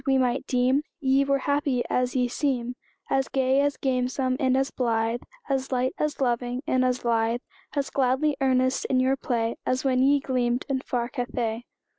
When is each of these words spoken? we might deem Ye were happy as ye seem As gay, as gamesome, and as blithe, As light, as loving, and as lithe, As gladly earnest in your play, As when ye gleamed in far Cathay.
we 0.07 0.17
might 0.17 0.47
deem 0.47 0.81
Ye 0.99 1.23
were 1.25 1.37
happy 1.37 1.83
as 1.87 2.15
ye 2.15 2.27
seem 2.27 2.73
As 3.11 3.27
gay, 3.27 3.61
as 3.61 3.77
gamesome, 3.77 4.35
and 4.39 4.57
as 4.57 4.71
blithe, 4.71 5.21
As 5.47 5.71
light, 5.71 5.93
as 5.99 6.19
loving, 6.19 6.63
and 6.65 6.83
as 6.83 7.05
lithe, 7.05 7.41
As 7.75 7.91
gladly 7.91 8.35
earnest 8.41 8.85
in 8.85 8.99
your 8.99 9.15
play, 9.15 9.57
As 9.63 9.83
when 9.85 10.01
ye 10.01 10.19
gleamed 10.19 10.65
in 10.67 10.79
far 10.79 11.07
Cathay. 11.07 11.65